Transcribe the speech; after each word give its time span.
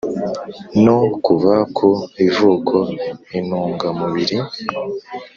no 0.83 0.99
kuva 1.25 1.53
ku 1.77 1.89
ivuko 2.27 2.75
intungamubiri 3.37 4.37